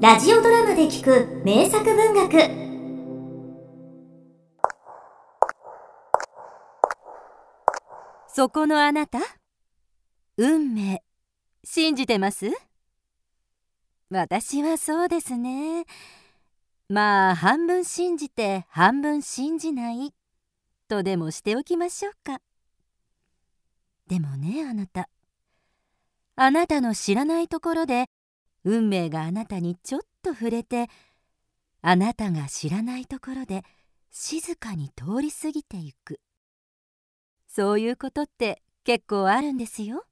[0.00, 2.32] ラジオドラマで聞く名作文学。
[8.26, 9.18] そこのあなた？
[10.38, 11.02] 運命。
[11.64, 12.50] 信じてます？
[14.08, 15.84] 私はそうですね。
[16.88, 20.14] まあ半分信じて半分信じない。
[20.88, 22.40] とでもしておきましょうか。
[24.06, 25.10] でもねあなた。
[26.36, 28.06] あなたの知らないところで
[28.64, 30.88] 運命があなたにちょっと触れて
[31.82, 33.64] あなたが知らないところで
[34.10, 36.20] 静かに通り過ぎていく。
[37.46, 40.04] そういうことって結構あるんですよ。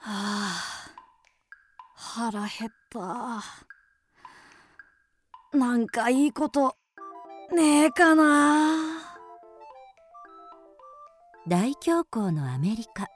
[0.00, 0.78] はあ
[1.94, 3.42] 腹減った。
[5.56, 6.76] なんかいいこと
[7.54, 8.76] ねえかな。
[11.48, 13.06] 大恐慌のアメリカ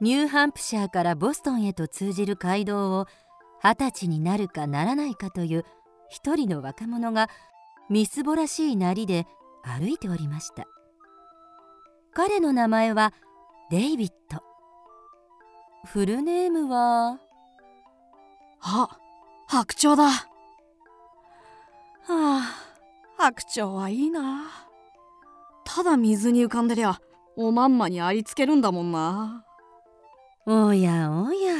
[0.00, 3.06] ニューハンプシャーからボストンへと通じる街道を
[3.62, 5.66] 二十歳になるかならないかという
[6.08, 7.28] 一人の若者が
[7.90, 9.26] みすぼらしいなりで
[9.62, 10.66] 歩いておりました。
[12.14, 13.12] 彼の名前は
[13.70, 14.42] デイビッド。
[15.84, 17.18] フルネームは？
[18.62, 18.88] あ
[19.46, 20.04] 白鳥だ。
[20.04, 20.26] は
[22.08, 22.42] あ
[23.18, 24.44] 白鳥はいいな。
[25.64, 26.98] ただ水に浮かんでりゃ
[27.36, 29.44] おまんまにありつけるんだもんな。
[30.46, 31.54] おやおや。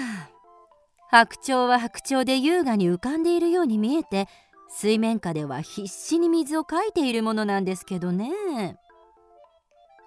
[1.11, 4.29] 白鳥は白鳥で優雅に浮かんでいるように見えて
[4.69, 8.79] 水面下では必死に水をかいているものなんですけどね。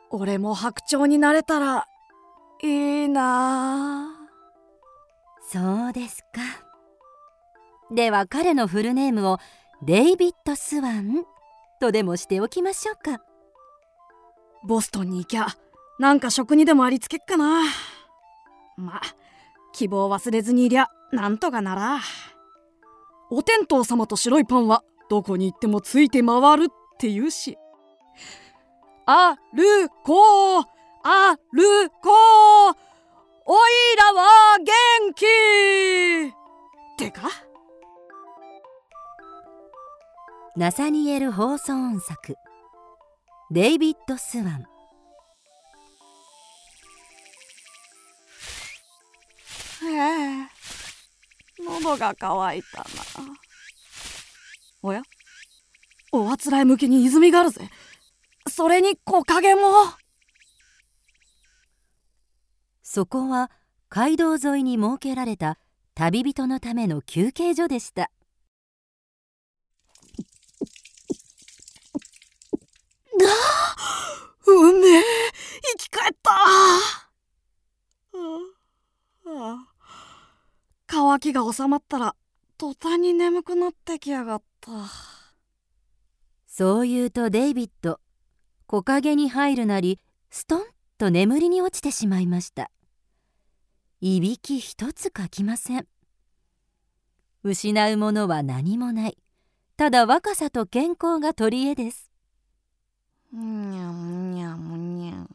[0.09, 1.87] 俺も白鳥になれたら
[2.61, 4.09] いいな
[5.51, 6.41] そうですか。
[7.93, 9.39] では彼のフルネームを
[9.83, 11.25] デイビッド・スワン
[11.81, 13.21] とでもしておきましょうか。
[14.65, 15.47] ボストンに行きゃ
[15.99, 17.63] なんか職にでもありつけっかな
[18.77, 19.01] まあ
[19.73, 21.99] 希望忘れずにいりゃなんとかなら。
[23.29, 26.67] お天道様と白いパンはどこに行ってもついて回るっ
[26.99, 27.57] て言うし。
[29.05, 30.63] あるこう
[31.03, 32.75] あるこう
[33.45, 35.25] おいらは元気。
[35.25, 36.31] っ
[36.97, 37.29] てか？
[40.55, 42.35] ナサニエル・ホーソーン作
[43.51, 44.72] デイビッド・スワン。
[49.83, 50.47] へえ。
[51.59, 52.85] 喉が渇いたな。
[54.81, 55.01] おや？
[56.11, 57.69] おあつらい向きに泉があるぜ。
[58.47, 59.61] それに木陰も。
[62.81, 63.49] そこは
[63.89, 65.57] 街道沿いに設けられた
[65.95, 68.11] 旅人のための休憩所でした。
[74.45, 75.03] うめえ。
[75.77, 76.31] 生き返った
[80.95, 82.15] 乾きが収まったら
[82.55, 84.69] 途端に眠くなってきやがった。
[86.45, 87.99] そう言うとデイビッド
[88.67, 89.99] 木陰に入るなり
[90.29, 90.63] ストン
[90.99, 92.69] と眠りに落ちてしまいました。
[94.01, 95.87] いびき一つかきません。
[97.41, 99.17] 失うものは何もない。
[99.77, 102.11] ただ若さと健康が取り柄です。
[103.31, 105.29] にゃんにゃんにゃん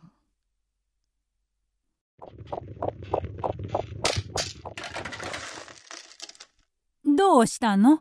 [7.18, 8.00] どうしたの？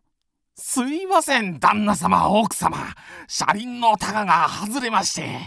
[0.56, 2.78] すいません旦那様奥様。
[3.28, 5.40] 車輪のタガが外れまして。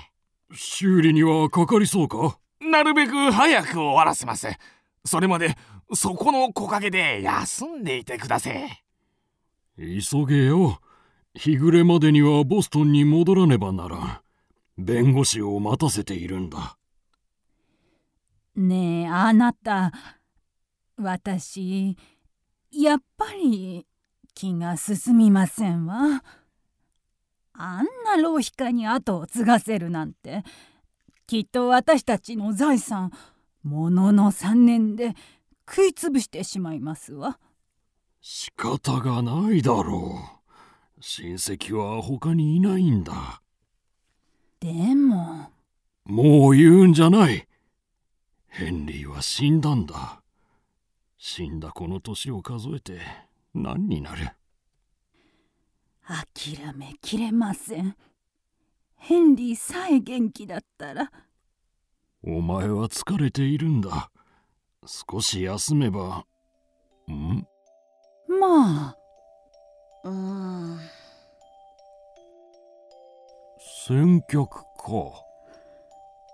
[0.52, 2.40] 修理にはかかりそうか？
[2.60, 4.48] なるべく早く終わらせます。
[5.04, 5.56] それまで
[5.94, 8.82] そこの木陰で休んでいてください。
[9.78, 10.80] 急げよ。
[11.36, 14.20] 日暮れまでにはボストンに戻らねばならん。
[14.78, 16.76] 弁護士を待たせているんだ。
[18.56, 19.92] ねえあなた。
[20.98, 21.96] 私
[22.72, 23.86] やっぱり
[24.34, 26.22] 気が進みませんわ。
[27.52, 30.44] あんな浪費家に後を継がせるなんて。
[31.26, 33.12] きっと私たちの財産
[33.62, 35.14] ものの3年で
[35.68, 37.38] 食いつぶしてしまいますわ。
[38.20, 40.18] 仕方がないだろ
[40.98, 41.02] う。
[41.02, 43.42] 親戚は他にいないんだ。
[44.58, 45.50] でも。
[46.04, 47.46] もう言うんじゃない。
[48.48, 50.19] ヘンリーは死んだんだ
[51.22, 52.98] 死んだこの年を数えて
[53.52, 54.30] 何になる？
[56.08, 57.94] 諦めきれません。
[58.96, 61.12] ヘンリーさえ元気だったら。
[62.24, 64.10] お前は疲れているんだ。
[64.86, 66.24] 少し休めば。
[67.10, 67.46] ん？
[68.26, 68.96] まあ。
[70.04, 70.78] うん。
[73.86, 74.64] 選曲か。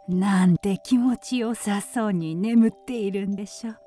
[0.09, 3.79] なんて気持ちよさそうに眠っているんでしょう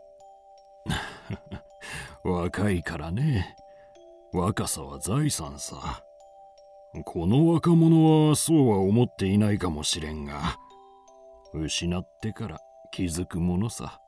[2.23, 3.55] 若いからね。
[4.33, 6.03] 若さは財産さ。
[7.05, 10.57] この若者はそうは思っていないかもしれんが
[11.53, 12.59] 失ってから
[12.91, 14.01] 気づくものさ。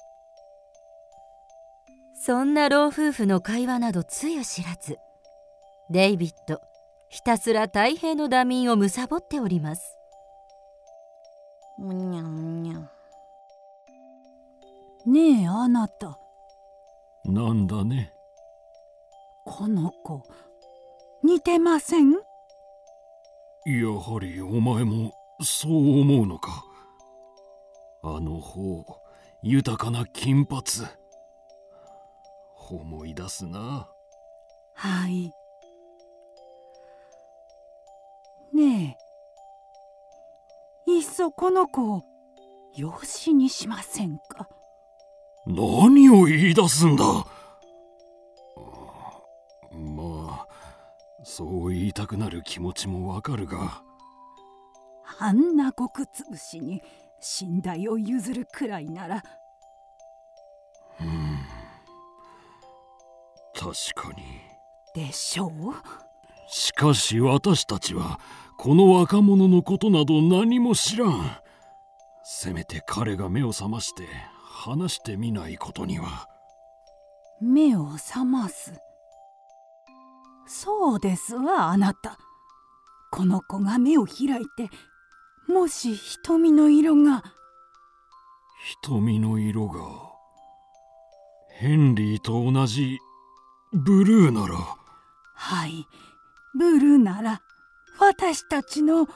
[2.13, 4.97] そんな老夫婦の会話などつゆ知らず
[5.89, 6.61] デイビッド
[7.09, 9.97] ひたすら太平のダミンをむさぼっております。
[11.77, 12.89] むにゃむにゃ。
[15.05, 16.17] ねえあなた
[17.31, 18.13] なんだね。
[19.45, 20.23] この子
[21.23, 22.11] 似てません？
[22.11, 22.19] や
[23.89, 26.63] はりお前もそう思うのか。
[28.03, 28.83] あの方
[29.43, 30.61] 豊かな金髪。
[32.69, 33.89] 思い出すな。
[34.73, 35.31] はい。
[38.53, 38.97] ね
[40.87, 42.03] えいっそこの子を
[42.75, 44.47] 養子にしませんか？
[45.45, 47.03] 何を言い出すんだ？
[49.73, 50.47] まあ
[51.23, 53.81] そう言いたくなる気持ちもわかるが。
[55.19, 56.81] あんなごくつぶしに
[57.41, 59.23] 寝台を譲るくらいなら。
[60.99, 61.39] うん。
[63.53, 64.23] 確かに。
[64.93, 65.51] でしょう？
[66.47, 68.19] しかし私たちは
[68.57, 71.37] この若者のことなど何も知らん。
[72.23, 74.03] せめて彼が目を覚まして
[74.63, 76.27] 話してみないことには。
[77.41, 78.71] 目を覚ます。
[80.45, 82.19] そうですわあなた。
[83.11, 84.69] この子が目を開いて
[85.47, 87.23] もし瞳の色が。
[88.83, 89.79] 瞳の色が
[91.57, 92.99] ヘンリーと同じ
[93.73, 94.55] ブルーなら。
[95.33, 95.87] はい
[96.53, 97.41] ブルーなら
[97.99, 99.01] 私たちの。
[99.01, 99.07] お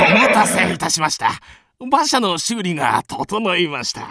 [0.00, 1.32] 待たせいたしました
[1.80, 4.08] 馬車の修理が整いました。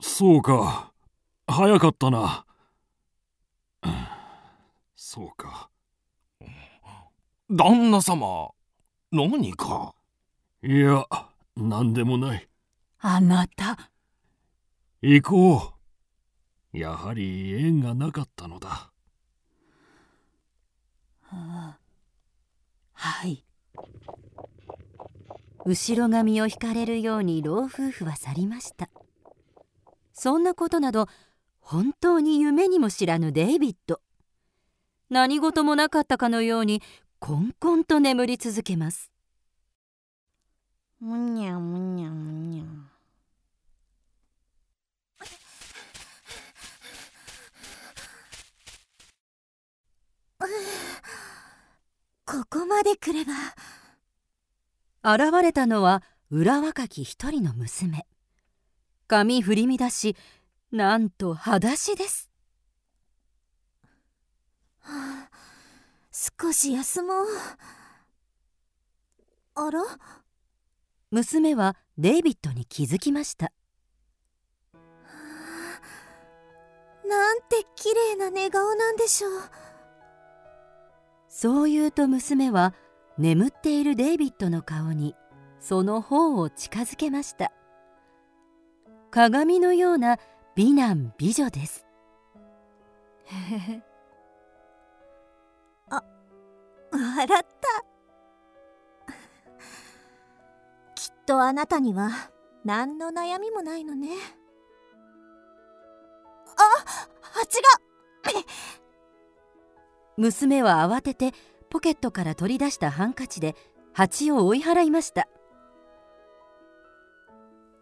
[0.00, 0.92] そうか。
[1.46, 2.44] 早かったな。
[4.94, 5.70] そうか。
[7.48, 8.50] 旦那様
[9.10, 9.94] 何か？
[10.62, 11.06] いや
[11.56, 12.48] 何でもない。
[12.98, 13.90] あなた。
[15.00, 15.72] 行こ
[16.74, 16.78] う。
[16.78, 18.90] やはり縁がなかったのだ。
[22.92, 23.44] はい
[25.66, 28.88] 後ろ髪を引かれるように老夫婦は去りました。
[30.12, 31.08] そんなことなど
[31.58, 34.00] 本当に夢にも知らぬデイビッド。
[35.10, 36.82] 何事もなかったかのように
[37.18, 39.10] こんこんと眠り続けます。
[41.00, 42.64] むにゃむにゃむにゃ。
[52.24, 53.32] ここまで来れば
[55.08, 58.04] 現れたのは裏若き一人の娘。
[59.06, 60.16] 髪振り乱し
[60.72, 62.28] なんと裸足です。
[66.40, 67.26] 少し休もう。
[69.54, 69.80] あら？
[71.12, 73.52] 娘はデイビッドに気づきました。
[77.06, 79.32] なんて綺麗な寝顔なんでしょう。
[81.28, 82.74] そう言うと娘は
[83.18, 85.14] 眠っているデイビッドの顔に
[85.58, 87.52] その方を近づけました。
[89.10, 90.18] 鏡のような
[90.54, 91.86] 美男美女です。
[96.96, 97.84] 笑った。
[100.94, 102.10] きっとあなたには
[102.64, 104.10] 何の悩みもないのね。
[106.56, 106.62] あ
[107.20, 107.68] 蜂が
[110.16, 111.32] 娘は慌てて
[111.76, 113.54] ポケットから取り出したハンカチで
[113.92, 115.28] 蜂を追い払いました。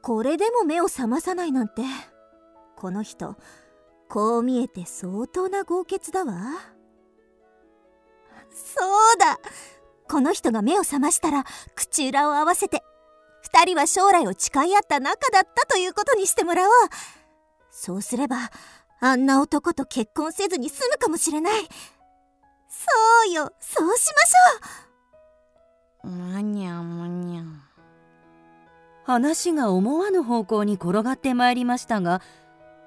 [0.03, 1.83] これでも目を覚まさないなんて。
[2.75, 3.37] この人
[4.09, 6.35] こう見えて相当な豪傑だわ。
[8.51, 8.85] そ
[9.15, 9.39] うだ。
[10.09, 11.45] この人が目を覚ましたら
[11.77, 12.83] 口裏を合わせて
[13.43, 16.71] 二人は将来を誓い合った仲だったということにしてもらおう。
[17.71, 18.51] そうすれば
[19.01, 21.69] あんな男と結婚せずに済むかもしれない。
[22.75, 23.53] そうよ。
[23.61, 26.09] そうしましょう。
[26.09, 27.43] むにゃむにゃ。
[29.05, 32.23] 話が思わぬ方向に転がってまいりましたが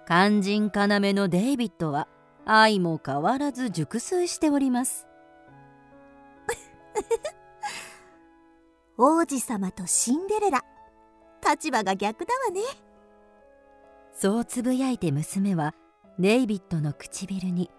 [0.08, 2.08] 肝心要のデイビッドは
[2.46, 5.08] 愛も変わらず熟睡しております。
[8.98, 10.64] 王子様とシンデレラ。
[11.48, 12.62] 立場が逆だわね。
[14.12, 15.76] そうつぶやいて娘は
[16.18, 17.70] デイビッドの唇に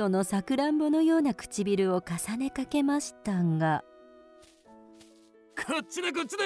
[0.00, 3.84] そのさくらんぼのような唇を重ねかけましたが。
[5.54, 6.44] こっちでこっちで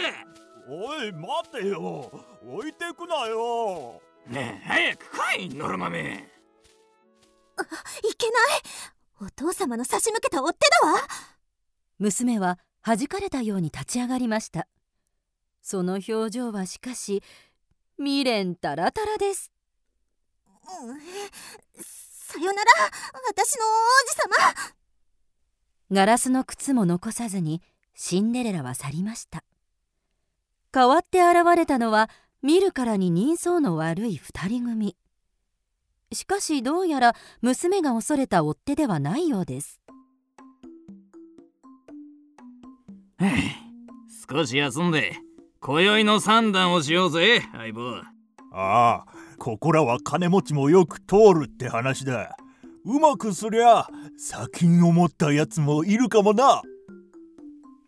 [0.68, 2.10] おい待てよ。
[2.44, 4.02] 置いてくなよ。
[4.26, 5.04] ねえ早く
[5.36, 6.28] 来いノルマメ
[8.02, 9.24] いけない。
[9.24, 10.98] お父様の差し向けた追っ手だわ。
[12.00, 14.66] 娘は弾かれたように立ち上がりました。
[15.62, 17.22] その表情はしかし
[17.98, 19.52] 未練たらたらです、
[20.82, 20.98] うん、
[22.26, 22.70] さよなら
[23.28, 23.68] 私の王
[24.06, 24.54] 子様。
[25.92, 27.60] ガラスの靴も残さずに
[27.94, 29.44] シンデレラは去りました。
[30.72, 32.08] 代わって現れたのは
[32.42, 34.96] 見るからに人相の悪い二人組。
[36.12, 39.82] しかしどうやら娘が恐れた追っ手ではないようです。
[44.30, 45.18] 少し休んで
[45.60, 47.96] 今宵の三段をしようぜ相棒。
[48.50, 52.36] ああここらは金持ちもよく通るって話だ。
[52.84, 53.86] うまくすりゃ
[54.16, 56.62] 砂金を持ったやつもいるかもな。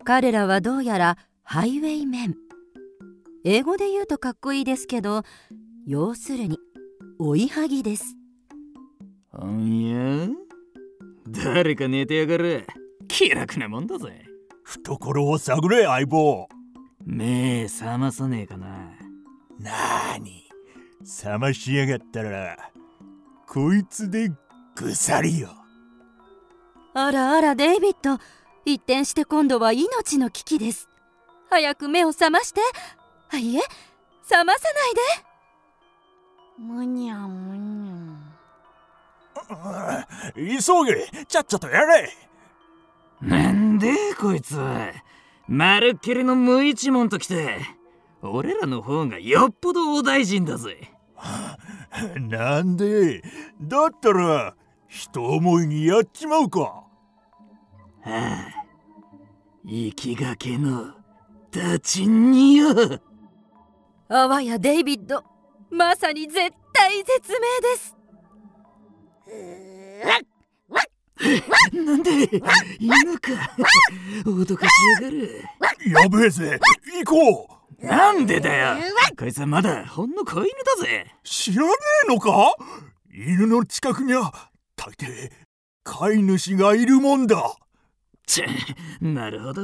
[0.04, 2.34] 彼らはどうやらハイウェイメン。
[3.44, 5.22] 英語で言うとかっこいいですけど
[5.86, 6.58] 要するに
[7.18, 8.16] 追いはぎです。
[9.44, 10.28] んや？
[11.28, 12.66] 誰か寝てやがる。
[13.08, 14.24] 気楽なもんだぜ。
[14.64, 16.48] 懐を探れ相棒。
[17.04, 18.66] 目覚まさねえかな。
[19.58, 20.45] なーに
[21.06, 22.58] 覚ましやがったら
[23.46, 24.28] こいつで
[24.74, 25.50] ぐさりよ。
[26.94, 28.18] あらあらデイビッド。
[28.64, 30.88] 一転して今度は命の危機です。
[31.48, 32.60] 早く目を覚まして。
[33.30, 33.60] あいえ
[34.24, 35.00] 覚まさないで。
[36.58, 40.08] むにゃむにゃ。
[40.34, 41.24] 急げ。
[41.28, 42.10] ちゃっちゃとやれ。
[43.22, 44.58] なんでこいつ。
[45.46, 47.60] まるっきりの無一文ときて
[48.22, 50.95] 俺らの方がよっぽど大大臣だぜ
[52.20, 53.22] なんで？
[53.60, 54.54] だったら
[54.88, 56.60] 人思いにやっちまうか。
[56.60, 56.86] は
[58.04, 58.48] あ
[59.66, 60.94] 生きがけの
[61.50, 62.68] ダチンによ。
[64.08, 65.24] あわやデイビッド
[65.70, 67.96] まさに絶対絶命です。
[71.72, 72.40] なんで？
[72.78, 73.32] 犬か。
[74.24, 75.42] 脅かしやがる。
[75.86, 76.60] やべえぜ。
[77.04, 78.76] 行こうなんでだよ。
[79.18, 80.46] こいつはまだほんの子犬
[80.78, 81.14] だぜ。
[81.22, 81.72] 知らね
[82.04, 82.54] えのか？
[83.12, 85.30] 犬の近くには大抵
[85.84, 87.56] 飼い主がいるもんだ。
[88.26, 88.46] ちゃ
[89.00, 89.62] なるほど。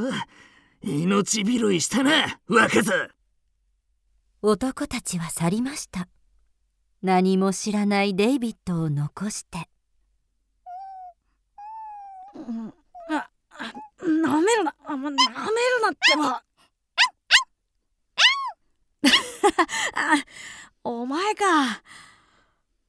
[0.83, 2.92] 命拾いしたな若造
[4.42, 6.09] 男たちは去りました。
[7.02, 9.69] 何も知らないデイビッドを残して。
[12.35, 12.75] うん、
[13.11, 13.28] あ、
[14.00, 15.16] なめるな、あ、なめる
[15.83, 16.42] なってば。
[19.94, 20.14] あ、
[20.84, 21.82] お前か。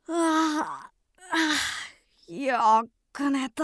[0.10, 0.91] あ
[2.27, 3.63] あ、よく寝た。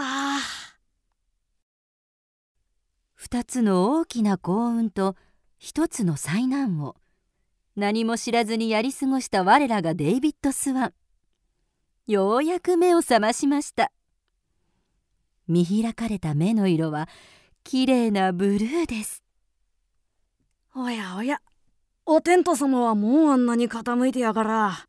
[3.16, 5.16] 二つの大きな幸運と
[5.58, 6.96] 一つの災難を
[7.76, 10.94] 何も知らずにやり過ごした我らがデイビッド・スワン。
[12.08, 13.92] ようやく目を覚ましました。
[15.48, 17.08] 見開かれた目の色は
[17.64, 19.24] きれいなブルーです。
[20.76, 21.42] おやおや
[22.12, 24.88] お天道様はもうあんなに傾いてやがら。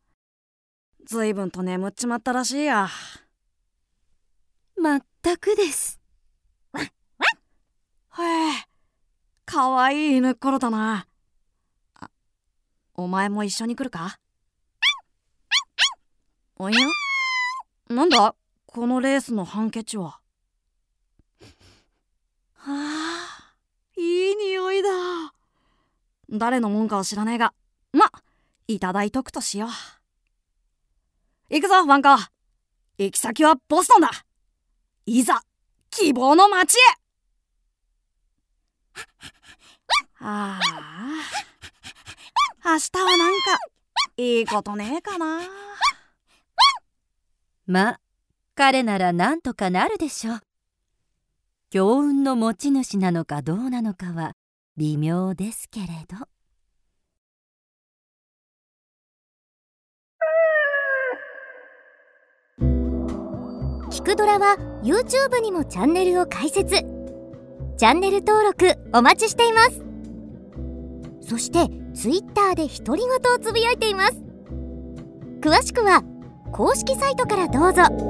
[1.04, 2.88] ずいぶんと眠っちまったらしいや。
[4.80, 6.00] まったくです。
[6.78, 6.86] へえ
[9.44, 11.06] かわいい犬っころだな。
[11.96, 12.08] あ
[12.94, 14.18] お前も一緒に来るか？
[16.56, 16.78] おや？
[17.90, 18.34] なんだ？
[18.64, 20.20] このレースのハンケチは？
[22.54, 23.54] はあ
[23.98, 24.88] いい匂いだ
[26.30, 27.52] 誰のもんかは知らねえが
[27.92, 28.10] ま
[28.68, 29.70] いただいとくとしよう。
[31.52, 32.08] 行くぞワンコ
[32.98, 34.10] 行き先はボストンだ。
[35.06, 35.42] いざ
[35.90, 36.78] 希望の街へ。
[40.20, 40.60] あ
[42.62, 43.58] あ明日はなんか
[44.16, 45.40] いいことねえかな。
[47.66, 47.98] ま
[48.54, 50.40] 彼ならなんとかなるでしょう。
[51.70, 54.36] 強運の持ち主なのかどうなのかは
[54.80, 56.26] 微妙ですけれど。
[63.90, 66.74] キクドラは YouTube にもチャンネルを開設。
[67.76, 69.82] チャンネル登録お待ちしています。
[71.28, 74.14] そして Twitter で独り言をつぶやいています。
[75.42, 76.02] 詳しくは
[76.52, 78.09] 公式サイトからどうぞ。